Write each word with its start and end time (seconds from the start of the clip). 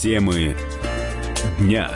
Темы 0.00 0.56
дня. 1.58 1.90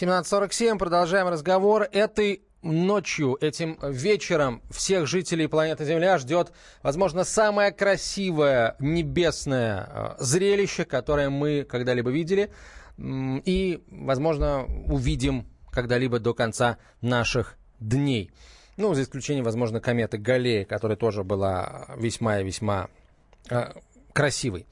17.47. 0.00 0.78
Продолжаем 0.78 1.28
разговор. 1.28 1.86
Этой 1.92 2.40
ночью, 2.62 3.36
этим 3.38 3.78
вечером 3.82 4.62
всех 4.70 5.06
жителей 5.06 5.46
планеты 5.46 5.84
Земля 5.84 6.16
ждет, 6.16 6.52
возможно, 6.82 7.24
самое 7.24 7.70
красивое 7.70 8.76
небесное 8.78 9.90
э, 9.92 10.14
зрелище, 10.20 10.86
которое 10.86 11.28
мы 11.28 11.66
когда-либо 11.68 12.10
видели 12.10 12.50
и, 12.96 13.84
возможно, 13.90 14.64
увидим 14.86 15.46
когда-либо 15.70 16.18
до 16.18 16.32
конца 16.32 16.78
наших 17.02 17.58
дней. 17.78 18.30
Ну, 18.78 18.94
за 18.94 19.02
исключением, 19.02 19.44
возможно, 19.44 19.82
кометы 19.82 20.16
Галлея, 20.16 20.64
которая 20.64 20.96
тоже 20.96 21.24
была 21.24 21.88
весьма 21.98 22.40
и 22.40 22.44
весьма 22.44 22.88
э, 23.50 23.72
красивой. 24.12 24.66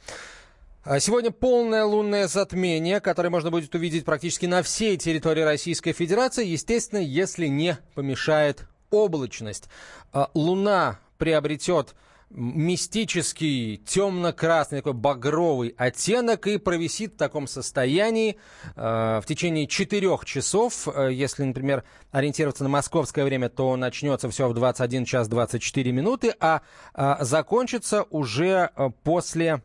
А 0.84 0.98
сегодня 0.98 1.30
полное 1.30 1.84
лунное 1.84 2.26
затмение, 2.26 3.00
которое 3.00 3.30
можно 3.30 3.50
будет 3.52 3.72
увидеть 3.74 4.04
практически 4.04 4.46
на 4.46 4.62
всей 4.62 4.96
территории 4.96 5.42
Российской 5.42 5.92
Федерации, 5.92 6.44
естественно, 6.44 6.98
если 6.98 7.46
не 7.46 7.78
помешает 7.94 8.64
облачность. 8.90 9.68
А 10.12 10.30
луна 10.34 10.98
приобретет 11.18 11.94
мистический 12.34 13.76
темно-красный, 13.78 14.78
такой 14.78 14.94
багровый 14.94 15.74
оттенок 15.76 16.46
и 16.46 16.58
провисит 16.58 17.14
в 17.14 17.16
таком 17.16 17.46
состоянии 17.46 18.36
э, 18.76 19.20
в 19.22 19.24
течение 19.26 19.66
четырех 19.66 20.24
часов. 20.24 20.88
Э, 20.88 21.10
если, 21.12 21.44
например, 21.44 21.84
ориентироваться 22.10 22.64
на 22.64 22.70
московское 22.70 23.24
время, 23.24 23.48
то 23.48 23.76
начнется 23.76 24.28
все 24.30 24.48
в 24.48 24.54
21 24.54 25.04
час 25.04 25.28
24 25.28 25.92
минуты, 25.92 26.34
а 26.40 26.62
э, 26.94 27.16
закончится 27.20 28.04
уже 28.04 28.70
э, 28.76 28.90
после 29.02 29.62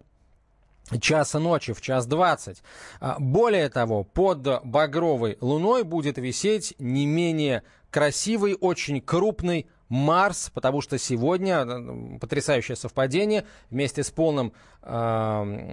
часа 1.02 1.40
ночи 1.40 1.74
в 1.74 1.82
час 1.82 2.06
двадцать. 2.06 2.64
А, 3.00 3.18
более 3.20 3.70
того, 3.70 4.04
под 4.04 4.64
багровой 4.64 5.38
луной 5.42 5.84
будет 5.84 6.18
висеть 6.18 6.74
не 6.80 7.06
менее 7.06 7.64
красивый, 7.90 8.56
очень 8.60 9.02
крупный 9.02 9.68
Марс, 9.90 10.52
потому 10.54 10.82
что 10.82 10.98
сегодня 10.98 11.66
э, 11.66 12.18
потрясающее 12.20 12.76
совпадение 12.76 13.46
вместе 13.70 14.04
с 14.04 14.12
полным 14.12 14.54
э, 14.84 15.64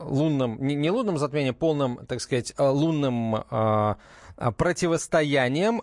лунным, 0.00 0.58
не, 0.60 0.90
лунным 0.90 1.18
затмением, 1.18 1.54
полным, 1.54 2.04
так 2.06 2.20
сказать, 2.20 2.52
э, 2.56 2.62
лунным 2.66 3.44
противостоянием 4.56 5.82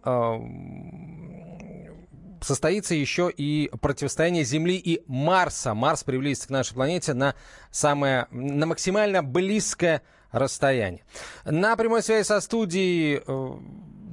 состоится 2.42 2.96
еще 2.96 3.30
и 3.36 3.70
противостояние 3.82 4.44
Земли 4.44 4.78
и 4.78 5.04
Марса. 5.08 5.74
Марс 5.74 6.04
приблизится 6.04 6.48
к 6.48 6.52
нашей 6.52 6.74
планете 6.76 7.14
на 7.14 7.36
самое, 7.72 8.28
на 8.32 8.66
максимально 8.66 9.24
близкое 9.24 10.04
расстояние. 10.32 11.04
На 11.44 11.76
прямой 11.76 12.04
связи 12.04 12.26
со 12.26 12.40
студией 12.42 13.22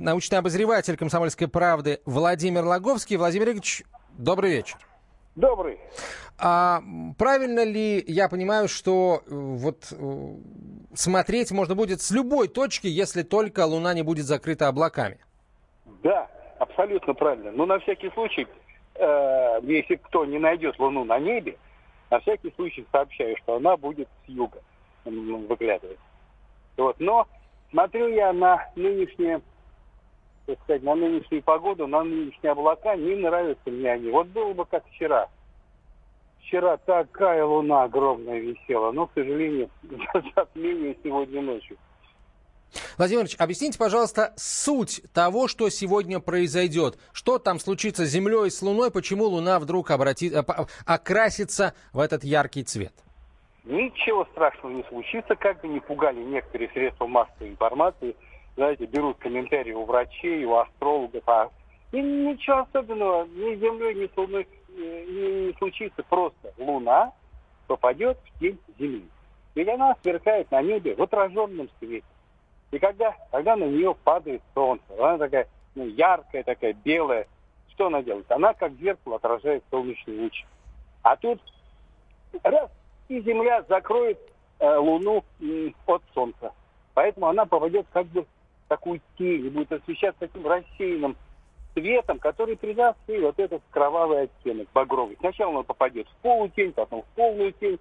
научный 0.02 0.38
обозреватель 0.38 0.96
«Комсомольской 0.96 1.48
правды» 1.48 2.00
Владимир 2.04 2.64
Логовский. 2.64 3.16
Владимир 3.16 3.46
Игоревич, 3.46 3.84
добрый 4.18 4.50
вечер. 4.50 4.76
Добрый. 5.34 5.78
А 6.38 6.82
правильно 7.16 7.64
ли 7.64 8.02
я 8.06 8.28
понимаю, 8.28 8.68
что 8.68 9.22
э, 9.24 9.30
вот 9.30 9.92
э, 9.92 10.34
смотреть 10.94 11.52
можно 11.52 11.74
будет 11.74 12.02
с 12.02 12.10
любой 12.10 12.48
точки, 12.48 12.86
если 12.86 13.22
только 13.22 13.64
Луна 13.64 13.94
не 13.94 14.02
будет 14.02 14.26
закрыта 14.26 14.68
облаками? 14.68 15.18
Да, 16.02 16.28
абсолютно 16.58 17.14
правильно. 17.14 17.50
Но 17.52 17.64
на 17.64 17.78
всякий 17.78 18.10
случай, 18.10 18.46
э, 18.96 19.60
если 19.62 19.94
кто 19.96 20.26
не 20.26 20.38
найдет 20.38 20.78
Луну 20.78 21.04
на 21.04 21.18
небе, 21.18 21.56
на 22.10 22.20
всякий 22.20 22.52
случай 22.56 22.84
сообщаю, 22.92 23.34
что 23.38 23.56
она 23.56 23.76
будет 23.76 24.08
с 24.26 24.28
юга 24.28 24.60
выглядывать. 25.04 25.98
Вот. 26.76 26.96
Но 27.00 27.26
смотрю 27.70 28.08
я 28.08 28.32
на 28.32 28.68
нынешние, 28.76 29.40
так 30.46 30.58
сказать, 30.62 30.82
на 30.82 30.94
нынешнюю 30.94 31.42
погоду, 31.42 31.86
на 31.86 32.02
нынешние 32.02 32.52
облака, 32.52 32.96
не 32.96 33.16
нравятся 33.16 33.70
мне 33.70 33.92
они. 33.92 34.10
Вот 34.10 34.28
было 34.28 34.52
бы 34.52 34.64
как 34.64 34.84
вчера. 34.86 35.28
Вчера 36.40 36.76
такая 36.76 37.44
луна 37.44 37.84
огромная 37.84 38.38
висела, 38.38 38.92
но, 38.92 39.06
к 39.06 39.12
сожалению, 39.14 39.70
затмение 40.36 40.96
сегодня 41.02 41.40
ночью. 41.40 41.78
Владимир 42.96 43.22
Ильич, 43.22 43.36
объясните, 43.38 43.78
пожалуйста, 43.78 44.32
суть 44.36 45.02
того, 45.12 45.46
что 45.46 45.68
сегодня 45.68 46.20
произойдет. 46.20 46.98
Что 47.12 47.38
там 47.38 47.58
случится 47.58 48.06
с 48.06 48.08
Землей 48.08 48.48
и 48.48 48.50
с 48.50 48.62
Луной, 48.62 48.90
почему 48.90 49.24
Луна 49.24 49.58
вдруг 49.58 49.90
обратит, 49.90 50.34
э, 50.34 50.44
окрасится 50.86 51.74
в 51.92 52.00
этот 52.00 52.24
яркий 52.24 52.64
цвет? 52.64 52.92
Ничего 53.64 54.26
страшного 54.32 54.72
не 54.72 54.82
случится, 54.84 55.36
как 55.36 55.60
бы 55.60 55.68
не 55.68 55.80
пугали 55.80 56.20
некоторые 56.20 56.70
средства 56.70 57.06
массовой 57.06 57.50
информации. 57.50 58.16
Знаете, 58.56 58.86
берут 58.86 59.18
комментарии 59.18 59.72
у 59.72 59.84
врачей, 59.84 60.44
у 60.44 60.56
астрологов. 60.56 61.22
А 61.26 61.50
и 61.92 62.00
ничего 62.00 62.58
особенного 62.58 63.26
ни 63.26 63.54
с 63.54 63.60
Землей, 63.60 63.94
ни 63.94 64.06
с 64.06 64.16
Луной 64.16 64.46
э, 64.68 65.04
не, 65.08 65.52
случится. 65.58 66.02
Просто 66.02 66.52
Луна 66.58 67.12
попадет 67.66 68.18
в 68.18 68.38
тень 68.40 68.58
Земли. 68.78 69.04
Ведь 69.54 69.68
она 69.68 69.94
сверкает 70.02 70.50
на 70.50 70.62
небе 70.62 70.94
в 70.94 71.02
отраженном 71.02 71.68
свете. 71.78 72.06
И 72.70 72.78
когда, 72.78 73.14
когда 73.30 73.56
на 73.56 73.64
нее 73.64 73.94
падает 74.02 74.42
солнце, 74.54 74.84
она 74.98 75.18
такая 75.18 75.46
ну, 75.74 75.86
яркая, 75.86 76.42
такая 76.42 76.72
белая, 76.72 77.26
что 77.68 77.86
она 77.86 78.02
делает? 78.02 78.30
Она 78.30 78.54
как 78.54 78.72
зеркало 78.74 79.16
отражает 79.16 79.62
солнечный 79.70 80.18
луч. 80.20 80.44
А 81.02 81.16
тут 81.16 81.40
раз, 82.42 82.70
и 83.08 83.20
Земля 83.20 83.62
закроет 83.68 84.18
э, 84.58 84.76
Луну 84.76 85.24
э, 85.40 85.70
от 85.86 86.02
Солнца. 86.14 86.52
Поэтому 86.94 87.26
она 87.26 87.44
попадет 87.44 87.86
как 87.92 88.06
бы 88.06 88.26
такую 88.72 89.02
тень, 89.18 89.50
будет 89.50 89.70
освещаться 89.70 90.20
таким 90.20 90.46
рассеянным 90.46 91.14
цветом, 91.74 92.18
который 92.18 92.56
придаст 92.56 92.98
ей 93.06 93.20
вот 93.20 93.38
этот 93.38 93.62
кровавый 93.70 94.22
оттенок, 94.22 94.66
багровый. 94.72 95.18
Сначала 95.20 95.58
он 95.58 95.64
попадет 95.64 96.08
в 96.08 96.16
полутень, 96.22 96.72
потом 96.72 97.02
в 97.02 97.14
полную 97.14 97.52
тень. 97.52 97.78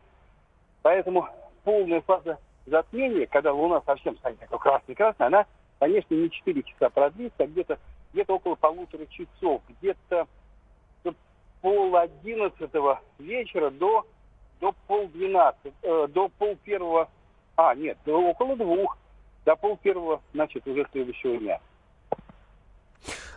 Поэтому 0.82 1.30
полная 1.64 2.02
фаза 2.02 2.40
затмение, 2.66 3.26
когда 3.26 3.54
Луна 3.54 3.82
совсем 3.86 4.18
станет 4.18 4.40
такой 4.40 4.60
красной-красной, 4.60 5.28
она, 5.28 5.46
конечно, 5.80 6.14
не 6.14 6.30
4 6.30 6.64
часа 6.64 6.90
продлится, 6.90 7.44
а 7.44 7.48
где-то 7.48 7.80
где 8.12 8.26
около 8.28 8.56
полутора 8.56 9.06
часов, 9.06 9.62
где-то 9.70 10.28
пол 11.62 11.96
одиннадцатого 11.96 13.00
вечера 13.18 13.70
до, 13.70 14.06
до 14.60 14.74
пол 14.88 15.08
двенадцать, 15.08 15.74
э, 15.84 16.08
до 16.10 16.28
пол 16.28 16.58
первого, 16.66 17.08
а, 17.56 17.76
нет, 17.76 17.98
до 18.06 18.18
около 18.18 18.58
двух, 18.58 18.98
до 19.46 19.56
пол 19.56 19.78
первого, 19.78 20.22
значит, 20.34 20.68
уже 20.68 20.86
следующего 20.92 21.38
дня. 21.38 21.60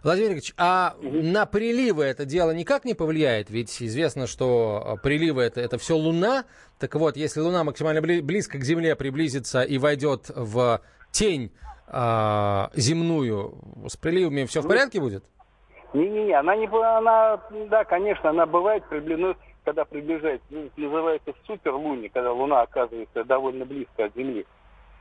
Владимир 0.03 0.33
Ильич, 0.33 0.53
а 0.59 0.97
угу. 0.99 1.23
на 1.23 1.47
приливы 1.47 2.05
это 2.05 2.27
дело 2.27 2.51
никак 2.51 2.85
не 2.85 2.93
повлияет? 2.93 3.49
Ведь 3.49 3.83
известно, 3.83 4.27
что 4.27 4.83
а, 4.85 4.97
приливы 4.97 5.43
это, 5.43 5.63
это 5.63 5.79
все 5.79 5.97
Луна. 5.97 6.45
Так 6.79 6.95
вот, 6.95 7.17
если 7.17 7.41
Луна 7.41 7.65
максимально 7.65 8.03
близко 8.03 8.59
к 8.59 8.65
Земле 8.65 8.97
приблизится 8.97 9.63
и 9.63 9.79
войдет 9.79 10.29
в 10.29 10.83
тень 11.11 11.53
э, 11.87 12.67
земную, 12.75 13.55
с 13.89 13.97
приливами 13.97 14.45
все 14.45 14.61
в 14.61 14.69
порядке 14.69 15.01
будет? 15.01 15.25
Не-не-не, 15.95 16.35
она 16.35 16.57
не 16.57 16.67
она, 16.67 17.41
да, 17.71 17.85
конечно, 17.85 18.29
она 18.29 18.45
бывает 18.45 18.85
приближена, 18.91 19.37
когда 19.65 19.85
приближается, 19.85 20.47
ну, 20.51 20.69
называется 20.77 21.33
суперлуни, 21.47 22.09
когда 22.09 22.33
Луна 22.33 22.63
оказывается 22.63 23.25
довольно 23.25 23.65
близко 23.65 24.05
от 24.05 24.15
Земли. 24.15 24.45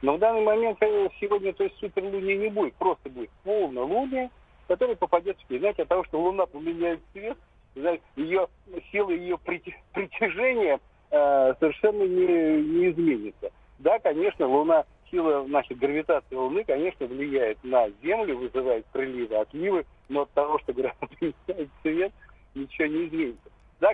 Но 0.04 0.18
в 0.18 0.20
данный 0.20 0.42
момент 0.42 0.78
сегодня 1.22 1.54
то 1.54 1.64
есть 1.64 1.78
суперлуни 1.80 2.34
не 2.34 2.50
будет, 2.50 2.74
просто 2.76 3.10
будет 3.10 3.30
полнолуние, 3.46 4.30
который 4.68 4.98
попадет 4.98 5.38
в 5.38 5.58
Знаете, 5.58 5.84
от 5.84 5.88
того, 5.88 6.04
что 6.04 6.22
Луна 6.22 6.46
поменяет 6.46 7.00
цвет, 7.14 7.38
ее 8.18 8.48
сила 8.92 9.12
ее 9.12 9.38
притяжения 9.38 10.82
э, 11.10 11.54
совершенно 11.58 12.04
не, 12.04 12.62
не 12.64 12.90
изменится. 12.90 13.52
Да, 13.80 13.98
конечно, 14.00 14.46
Луна, 14.46 14.84
сила 15.10 15.46
значит, 15.46 15.78
гравитации 15.78 16.36
Луны, 16.36 16.66
конечно, 16.66 17.06
влияет 17.06 17.64
на 17.64 17.90
Землю, 18.04 18.40
вызывает 18.40 18.86
приливы, 18.88 19.38
отливы, 19.38 19.86
но 20.10 20.24
от 20.24 20.32
того, 20.32 20.60
что 20.60 20.74
говорят, 20.74 20.98
меняет 21.22 21.70
цвет, 21.82 22.12
ничего 22.56 22.88
не 22.88 23.08
изменится. 23.08 23.43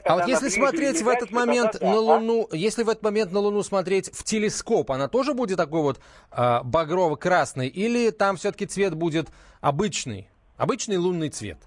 А 0.05 0.15
вот 0.15 0.27
если 0.27 0.49
смотреть 0.49 1.01
в 1.01 1.07
этот 1.07 1.31
момент 1.31 1.81
на? 1.81 1.95
Луну, 1.95 2.47
а? 2.51 2.55
если 2.55 2.83
в 2.83 2.89
этот 2.89 3.03
момент 3.03 3.31
на 3.31 3.39
Луну 3.39 3.63
смотреть 3.63 4.09
в 4.13 4.23
телескоп, 4.23 4.91
она 4.91 5.07
тоже 5.07 5.33
будет 5.33 5.57
такой 5.57 5.81
вот 5.81 5.99
э, 6.31 6.59
багрово-красный, 6.63 7.67
или 7.67 8.11
там 8.11 8.37
все-таки 8.37 8.65
цвет 8.65 8.95
будет 8.95 9.27
обычный? 9.61 10.29
Обычный 10.57 10.97
лунный 10.97 11.29
цвет. 11.29 11.57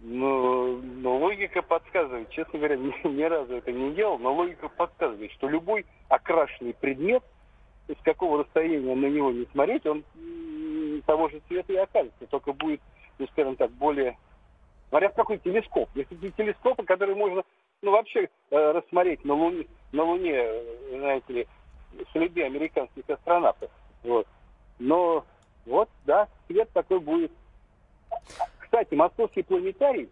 Ну, 0.00 0.80
ну, 0.80 1.16
логика 1.16 1.60
подсказывает, 1.60 2.30
честно 2.30 2.58
говоря, 2.58 2.76
ни, 2.76 3.08
ни 3.08 3.22
разу 3.22 3.56
это 3.56 3.72
не 3.72 3.92
делал, 3.94 4.18
но 4.18 4.32
логика 4.32 4.68
подсказывает, 4.68 5.32
что 5.32 5.48
любой 5.48 5.86
окрашенный 6.08 6.72
предмет, 6.74 7.22
с 7.88 8.02
какого 8.04 8.44
расстояния 8.44 8.94
на 8.94 9.06
него 9.06 9.32
не 9.32 9.46
смотреть, 9.46 9.86
он 9.86 10.04
того 11.04 11.28
же 11.28 11.40
цвета 11.48 11.72
и 11.72 11.76
окажется, 11.76 12.26
только 12.30 12.52
будет, 12.52 12.80
ну, 13.18 13.26
скажем 13.28 13.56
так, 13.56 13.70
более... 13.72 14.16
В 14.90 15.08
какой 15.10 15.38
телескоп. 15.38 15.90
Если 15.94 16.30
телескопы, 16.30 16.84
которые 16.84 17.14
можно 17.14 17.42
ну, 17.82 17.92
вообще 17.92 18.28
э, 18.50 18.70
рассмотреть 18.72 19.24
на 19.24 19.34
Луне, 19.34 19.66
на 19.92 20.02
Луне, 20.02 20.32
э, 20.34 20.98
знаете 20.98 21.32
ли, 21.32 21.48
следы 22.12 22.44
американских 22.44 23.08
астронавтов. 23.08 23.70
Вот. 24.02 24.26
Но 24.78 25.24
вот, 25.66 25.88
да, 26.06 26.28
свет 26.46 26.70
такой 26.72 27.00
будет. 27.00 27.32
Кстати, 28.58 28.94
московский 28.94 29.42
планетарий, 29.42 30.08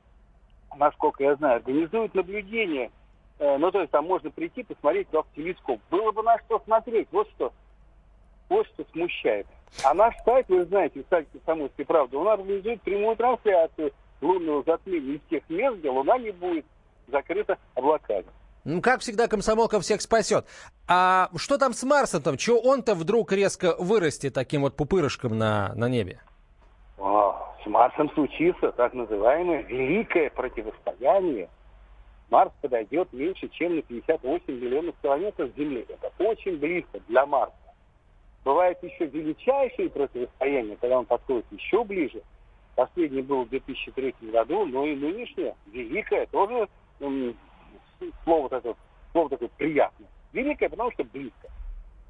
насколько 0.77 1.25
я 1.25 1.37
знаю, 1.37 1.57
организует 1.57 2.15
наблюдение. 2.15 2.91
Э, 3.39 3.57
ну, 3.57 3.71
то 3.71 3.81
есть 3.81 3.91
там 3.91 4.07
можно 4.07 4.31
прийти, 4.31 4.63
посмотреть 4.63 5.09
в 5.11 5.25
телескоп. 5.35 5.81
Было 5.91 6.13
бы 6.13 6.23
на 6.23 6.39
что 6.41 6.61
смотреть. 6.61 7.09
Вот 7.13 7.29
что, 7.31 7.53
вот 8.51 8.67
что 8.69 8.85
смущает. 8.93 9.47
А 9.85 9.95
наш 9.95 10.15
сайт, 10.25 10.49
вы 10.49 10.65
знаете, 10.67 11.03
сайт 11.11 11.29
«Комсомольской 11.33 11.85
правды», 11.85 12.17
он 12.17 12.29
организует 12.29 12.83
прямую 12.83 13.17
трансляцию 13.17 13.93
лунного 14.21 14.63
затмения 14.65 15.15
из 15.15 15.21
тех 15.31 15.43
мест, 15.49 15.79
где 15.79 15.91
Луна 15.91 16.19
не 16.19 16.31
будет 16.31 16.65
закрыта 17.09 17.59
облаками. 17.75 18.27
Ну, 18.65 18.83
как 18.83 19.01
всегда, 19.01 19.29
комсомолка 19.29 19.79
всех 19.79 20.01
спасет. 20.01 20.45
А 20.89 21.31
что 21.37 21.57
там 21.57 21.73
с 21.73 21.85
Марсом? 21.85 22.23
Там? 22.23 22.37
Чего 22.37 22.59
он-то 22.61 22.97
вдруг 22.97 23.31
резко 23.31 23.77
вырастет 23.79 24.35
таким 24.35 24.63
вот 24.63 24.75
пупырышком 24.75 25.39
на, 25.39 25.73
на 25.77 25.89
небе? 25.89 26.21
О, 26.99 27.55
с 27.63 27.67
Марсом 27.67 28.11
случится 28.15 28.73
так 28.73 28.93
называемое 28.93 29.63
великое 29.63 30.31
противостояние. 30.31 31.49
Марс 32.29 32.53
подойдет 32.61 33.13
меньше, 33.13 33.49
чем 33.51 33.77
на 33.77 33.83
58 33.83 34.43
миллионов 34.49 34.97
километров 35.01 35.51
Земли. 35.57 35.87
Это 35.89 36.11
очень 36.19 36.59
близко 36.59 36.99
для 37.07 37.25
Марса. 37.25 37.55
Бывают 38.45 38.83
еще 38.83 39.07
величайшие 39.07 39.91
противостояния, 39.91 40.77
когда 40.81 40.99
он 40.99 41.07
подходит 41.07 41.47
еще 41.53 41.85
ближе. 41.85 42.21
Последний 42.77 43.23
был 43.23 43.45
в 43.45 43.49
2003 43.49 44.15
году, 44.31 44.67
но 44.67 44.87
и 44.87 44.95
нынешнее, 44.95 45.57
великое, 45.73 46.27
тоже 46.27 46.69
слово 48.23 48.49
такое, 48.51 48.77
слово 49.13 49.31
такое 49.31 49.49
приятное. 49.57 50.09
Великое, 50.33 50.69
потому 50.69 50.93
что 50.93 51.03
близко. 51.05 51.49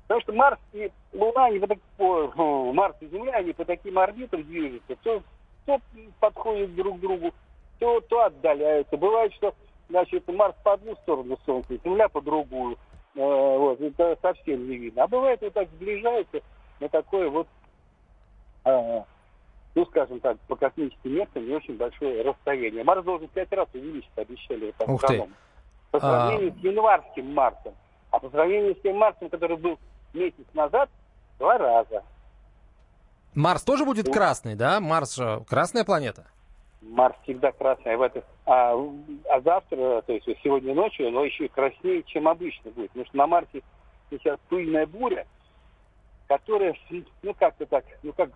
Потому 0.03 0.21
что 0.23 0.33
Марс 0.33 0.59
и 0.73 0.91
Луна, 1.13 1.47
они 1.47 1.61
по, 1.61 1.77
по, 1.97 2.73
Марс 2.73 2.97
и 3.01 3.07
Земля, 3.07 3.35
они 3.35 3.53
по 3.53 3.65
таким 3.65 3.99
орбитам 3.99 4.43
движутся, 4.43 4.97
то, 5.03 5.23
то 5.67 5.81
подходят 6.21 6.75
друг 6.75 6.99
к 6.99 7.01
другу, 7.01 7.33
то, 7.79 8.01
то 8.01 8.25
отдаляются. 8.25 8.97
Бывает, 8.97 9.33
что 9.35 9.55
значит, 9.89 10.27
Марс 10.29 10.57
по 10.65 10.73
одну 10.73 10.97
сторону 10.97 11.39
Солнца, 11.47 11.77
Земля 11.85 12.09
по 12.09 12.21
другую. 12.21 12.77
Э, 13.15 13.57
вот, 13.59 13.81
это 13.81 14.19
совсем 14.21 14.69
не 14.69 14.77
видно. 14.77 15.05
А 15.05 15.09
бывает, 15.09 15.41
вот 15.43 15.53
так 15.53 15.69
сближаются 15.71 16.41
на 16.81 16.89
такое 16.89 17.29
вот, 17.31 17.47
э, 18.65 19.03
ну, 19.77 19.85
скажем 19.85 20.21
так, 20.21 20.39
по 20.49 20.57
космическим 20.57 21.15
меркам 21.15 21.47
не 21.47 21.55
очень 21.55 21.77
большое 21.77 22.23
расстояние. 22.23 22.83
Марс 22.83 23.05
должен 23.05 23.29
пять 23.29 23.53
раз 23.53 23.69
увеличиться, 23.75 24.23
обещали 24.23 24.75
вот 24.79 24.89
Ух 24.89 25.07
ты 25.07 25.29
по 25.91 26.01
сравнению 26.01 26.55
а... 26.57 26.61
с 26.61 26.65
январским 26.65 27.35
марсом. 27.35 27.75
А 28.11 28.19
по 28.19 28.31
сравнению 28.31 28.75
с 28.75 28.81
тем 28.81 28.97
марсом, 28.97 29.29
который 29.29 29.59
был 29.59 29.79
месяц 30.15 30.47
назад, 30.55 30.89
два 31.39 31.59
раза. 31.59 32.03
Марс 33.35 33.63
тоже 33.65 33.85
будет 33.85 34.11
красный, 34.11 34.55
да? 34.55 34.81
Марс 34.81 35.15
же 35.15 35.45
красная 35.47 35.85
планета. 35.85 36.25
Марс 36.81 37.15
всегда 37.25 37.53
красный. 37.53 37.95
А, 37.95 37.97
в 37.99 38.03
это, 38.03 38.25
а, 38.47 38.75
а 39.29 39.41
завтра, 39.43 40.01
то 40.01 40.13
есть 40.13 40.27
сегодня 40.43 40.75
ночью, 40.75 41.09
оно 41.09 41.23
еще 41.23 41.49
краснее, 41.49 42.03
чем 42.05 42.29
обычно 42.29 42.71
будет. 42.71 42.89
Потому 42.93 43.05
что 43.05 43.17
на 43.19 43.27
Марсе 43.27 43.63
сейчас 44.09 44.39
пыльная 44.49 44.87
буря, 44.87 45.27
которая, 46.29 46.75
ну 47.23 47.35
как-то 47.35 47.67
так, 47.67 47.85
ну 48.03 48.15
как 48.15 48.31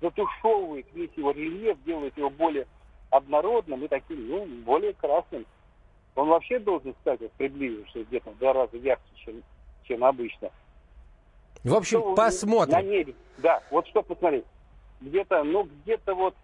затушевывает 0.00 0.86
весь 0.94 1.10
его 1.16 1.30
рельеф, 1.32 1.76
делает 1.84 2.16
его 2.16 2.30
более 2.30 2.66
однородным 3.10 3.84
и 3.84 3.88
таким, 3.88 4.28
ну, 4.28 4.46
более 4.64 4.92
красным. 4.94 5.46
Он 6.14 6.28
вообще 6.28 6.58
должен 6.58 6.94
стать, 7.00 7.20
вот, 7.20 7.32
приблизившись 7.32 8.06
где-то 8.06 8.30
в 8.30 8.38
два 8.38 8.52
раза 8.52 8.76
ярче, 8.76 9.02
чем, 9.16 9.42
чем 9.84 10.04
обычно. 10.04 10.50
В 11.62 11.74
общем, 11.74 12.00
что, 12.00 12.14
посмотрим. 12.14 12.74
На 12.74 12.82
небе, 12.82 13.14
да, 13.38 13.62
вот 13.70 13.86
что 13.88 14.02
посмотреть. 14.02 14.44
Где-то, 15.00 15.42
ну, 15.44 15.64
где-то 15.64 16.14
вот 16.14 16.34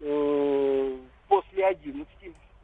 э, 0.00 0.98
после 1.28 1.66
11, 1.66 2.08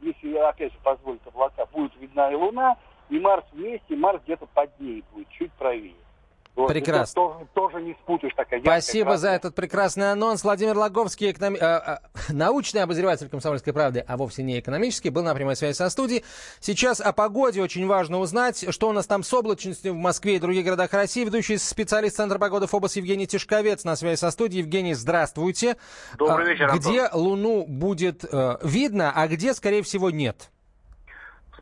если, 0.01 0.35
опять 0.35 0.73
же, 0.73 0.79
позволит 0.83 1.25
облака, 1.27 1.65
будет 1.67 1.95
видна 1.99 2.31
и 2.31 2.35
Луна, 2.35 2.77
и 3.09 3.19
Марс 3.19 3.45
вместе, 3.51 3.95
Марс 3.95 4.21
где-то 4.23 4.45
под 4.47 4.77
ней 4.79 5.03
будет, 5.13 5.29
чуть 5.29 5.51
правее. 5.53 5.93
Вот, 6.55 6.67
Прекрасно. 6.67 7.15
Тоже, 7.15 7.47
тоже 7.53 7.81
не 7.81 7.93
спутаешь 7.93 8.33
такая 8.35 8.61
Спасибо 8.61 9.11
красная. 9.11 9.29
за 9.29 9.35
этот 9.35 9.55
прекрасный 9.55 10.11
анонс. 10.11 10.43
Владимир 10.43 10.77
Логовский, 10.77 11.31
эконом... 11.31 11.55
э, 11.55 11.59
э, 11.59 11.97
научный 12.29 12.83
обозреватель 12.83 13.27
«Комсомольской 13.27 13.73
правды», 13.73 14.05
а 14.07 14.17
вовсе 14.17 14.43
не 14.43 14.59
экономический, 14.59 15.09
был 15.09 15.23
на 15.23 15.33
прямой 15.33 15.55
связи 15.55 15.75
со 15.75 15.89
студией. 15.89 16.23
Сейчас 16.59 17.01
о 17.01 17.11
погоде 17.11 17.61
очень 17.61 17.87
важно 17.87 18.19
узнать, 18.19 18.65
что 18.69 18.89
у 18.89 18.91
нас 18.91 19.07
там 19.07 19.23
с 19.23 19.33
облачностью 19.33 19.93
в 19.93 19.97
Москве 19.97 20.35
и 20.35 20.39
других 20.39 20.63
городах 20.63 20.93
России. 20.93 21.25
Ведущий 21.25 21.57
специалист 21.57 22.17
Центра 22.17 22.37
погоды 22.37 22.67
ФОБОС 22.67 22.97
Евгений 22.97 23.25
Тишковец 23.25 23.83
на 23.83 23.95
связи 23.95 24.19
со 24.19 24.29
студией. 24.29 24.61
Евгений, 24.61 24.93
здравствуйте. 24.93 25.77
Добрый 26.19 26.49
вечер, 26.49 26.69
Антон. 26.69 26.79
Где 26.79 27.09
Луну 27.13 27.65
будет 27.65 28.25
э, 28.31 28.57
видно, 28.61 29.11
а 29.15 29.27
где, 29.27 29.55
скорее 29.55 29.81
всего, 29.81 30.11
нет? 30.11 30.51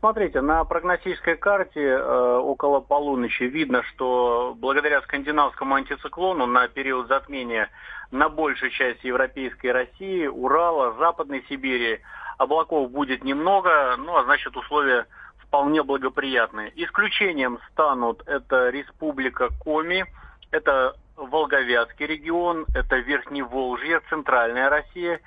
Смотрите, 0.02 0.40
на 0.40 0.64
прогностической 0.64 1.36
карте 1.36 1.80
э, 1.80 2.36
около 2.38 2.80
полуночи 2.80 3.44
видно, 3.44 3.84
что 3.84 4.52
благодаря 4.58 5.00
скандинавскому 5.02 5.76
антициклону 5.76 6.44
на 6.46 6.66
период 6.66 7.06
затмения 7.06 7.70
на 8.10 8.28
большей 8.28 8.70
части 8.70 9.06
Европейской 9.06 9.68
России, 9.68 10.26
Урала, 10.26 10.94
Западной 10.98 11.44
Сибири 11.48 12.00
облаков 12.36 12.90
будет 12.90 13.22
немного, 13.22 13.94
ну 13.96 14.16
а 14.16 14.24
значит 14.24 14.56
условия 14.56 15.06
вполне 15.38 15.84
благоприятные. 15.84 16.72
Исключением 16.74 17.60
станут 17.70 18.24
это 18.26 18.70
Республика 18.70 19.50
Коми, 19.60 20.04
это 20.50 20.96
Волговятский 21.14 22.06
регион, 22.06 22.66
это 22.74 22.96
Верхний 22.96 23.42
Волжье, 23.42 24.00
Центральная 24.10 24.68
Россия, 24.68 25.20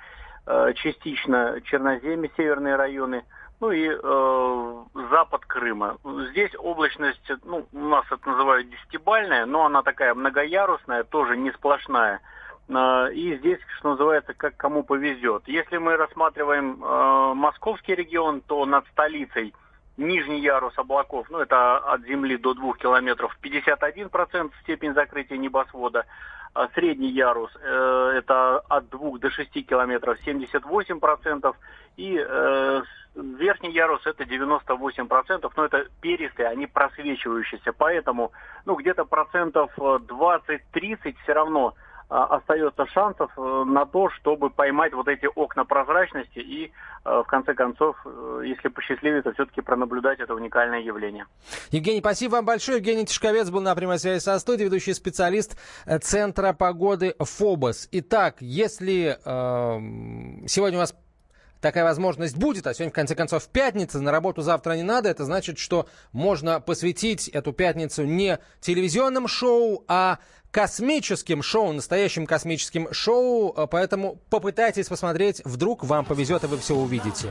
э, 0.46 0.74
частично 0.74 1.62
Черноземье, 1.64 2.30
северные 2.36 2.76
районы– 2.76 3.24
ну 3.60 3.70
и 3.70 3.88
э, 3.88 4.84
запад 5.10 5.44
Крыма. 5.46 5.96
Здесь 6.30 6.52
облачность, 6.58 7.22
ну, 7.44 7.66
у 7.72 7.78
нас 7.78 8.04
это 8.10 8.28
называют 8.28 8.68
десятибальная, 8.68 9.46
но 9.46 9.64
она 9.64 9.82
такая 9.82 10.14
многоярусная, 10.14 11.04
тоже 11.04 11.36
не 11.36 11.50
сплошная. 11.52 12.20
Э, 12.68 13.10
и 13.12 13.36
здесь, 13.38 13.58
что 13.78 13.90
называется, 13.90 14.34
как 14.34 14.56
кому 14.56 14.82
повезет. 14.82 15.44
Если 15.46 15.78
мы 15.78 15.96
рассматриваем 15.96 16.82
э, 16.82 17.34
московский 17.34 17.94
регион, 17.94 18.42
то 18.42 18.66
над 18.66 18.86
столицей 18.88 19.54
нижний 19.96 20.40
ярус 20.40 20.76
облаков, 20.76 21.26
ну 21.30 21.38
это 21.38 21.78
от 21.78 22.02
земли 22.02 22.36
до 22.36 22.54
2 22.54 22.74
километров, 22.74 23.36
51% 23.42 24.50
степень 24.62 24.94
закрытия 24.94 25.38
небосвода. 25.38 26.04
А 26.56 26.68
средний 26.74 27.10
ярус 27.10 27.50
э, 27.60 28.12
это 28.16 28.60
от 28.60 28.88
2 28.88 29.18
до 29.18 29.30
6 29.30 29.66
километров 29.66 30.16
78%, 30.26 31.54
и 31.98 32.18
э, 32.18 32.82
верхний 33.14 33.72
ярус 33.72 34.06
это 34.06 34.24
98%, 34.24 35.52
но 35.54 35.64
это 35.66 35.86
перистые, 36.00 36.48
они 36.48 36.66
просвечивающиеся, 36.66 37.74
поэтому 37.74 38.32
ну 38.64 38.74
где-то 38.74 39.04
процентов 39.04 39.70
20-30 39.76 41.14
все 41.24 41.32
равно 41.34 41.74
остается 42.08 42.86
шансов 42.86 43.30
э, 43.36 43.64
на 43.66 43.84
то, 43.84 44.10
чтобы 44.10 44.50
поймать 44.50 44.92
вот 44.92 45.08
эти 45.08 45.26
окна 45.34 45.64
прозрачности 45.64 46.38
и, 46.38 46.66
э, 46.66 46.70
в 47.04 47.24
конце 47.24 47.54
концов, 47.54 47.96
э, 48.04 48.42
если 48.44 48.68
посчастливится, 48.68 49.32
все-таки 49.32 49.60
пронаблюдать 49.60 50.20
это 50.20 50.34
уникальное 50.34 50.80
явление. 50.80 51.26
Евгений, 51.70 52.00
спасибо 52.00 52.32
вам 52.32 52.44
большое. 52.44 52.78
Евгений 52.78 53.06
Тишковец 53.06 53.50
был 53.50 53.60
на 53.60 53.74
прямой 53.74 53.98
связи 53.98 54.20
со 54.20 54.38
студией, 54.38 54.66
ведущий 54.66 54.94
специалист 54.94 55.58
Центра 56.00 56.52
погоды 56.52 57.14
ФОБОС. 57.18 57.88
Итак, 57.92 58.36
если 58.40 59.18
э, 59.24 60.46
сегодня 60.46 60.78
у 60.78 60.80
вас 60.82 60.94
такая 61.60 61.84
возможность 61.84 62.36
будет, 62.36 62.66
а 62.66 62.74
сегодня, 62.74 62.90
в 62.90 62.94
конце 62.94 63.14
концов, 63.14 63.48
пятница, 63.48 64.00
на 64.00 64.12
работу 64.12 64.42
завтра 64.42 64.74
не 64.74 64.82
надо, 64.82 65.08
это 65.08 65.24
значит, 65.24 65.58
что 65.58 65.88
можно 66.12 66.60
посвятить 66.60 67.28
эту 67.28 67.52
пятницу 67.52 68.04
не 68.04 68.38
телевизионным 68.60 69.28
шоу, 69.28 69.84
а 69.88 70.18
космическим 70.50 71.42
шоу, 71.42 71.72
настоящим 71.72 72.26
космическим 72.26 72.92
шоу, 72.92 73.52
а 73.56 73.66
поэтому 73.66 74.18
попытайтесь 74.30 74.88
посмотреть, 74.88 75.42
вдруг 75.44 75.84
вам 75.84 76.04
повезет 76.04 76.44
и 76.44 76.46
вы 76.46 76.58
все 76.58 76.74
увидите. 76.74 77.30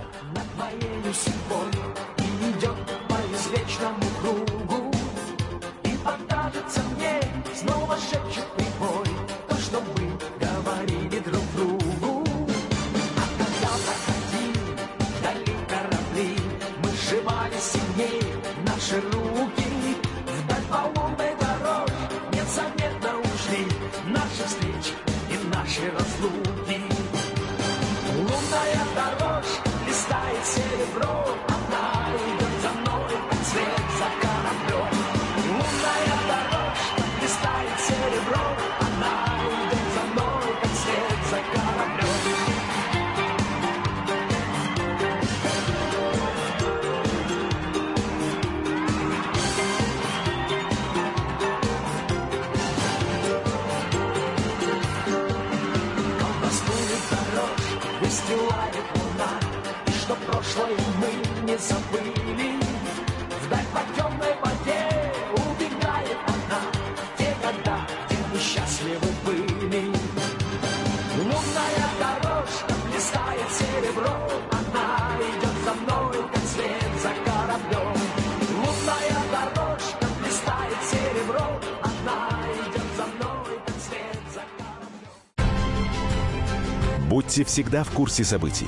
Slow 26.05 27.24
мы 68.85 68.91
счастливы 68.91 69.09
были. 69.25 69.91
Лунная 71.17 71.89
дорожка 71.99 72.73
блистает 72.91 73.49
серебро, 73.51 74.15
она 74.51 75.17
идет 75.19 75.55
за 75.63 75.73
мной, 75.73 76.17
как 76.33 76.43
след 76.43 76.91
за 77.01 77.11
кораблем. 77.25 77.95
Лунная 78.57 79.19
дорожка 79.31 80.05
блистает 80.21 80.77
серебро, 80.89 81.47
она 81.81 82.19
идет 82.53 82.89
за 82.97 83.05
мной, 83.05 83.59
как 83.65 83.75
след 83.87 84.19
за 84.33 84.43
кораблем. 85.37 87.09
Будьте 87.09 87.43
всегда 87.43 87.83
в 87.83 87.91
курсе 87.91 88.23
событий. 88.23 88.67